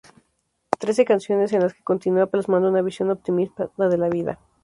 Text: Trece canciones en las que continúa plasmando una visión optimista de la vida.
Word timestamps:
Trece 0.79 1.05
canciones 1.05 1.53
en 1.53 1.59
las 1.61 1.75
que 1.75 1.83
continúa 1.83 2.25
plasmando 2.25 2.69
una 2.69 2.81
visión 2.81 3.11
optimista 3.11 3.69
de 3.77 3.97
la 3.99 4.09
vida. 4.09 4.39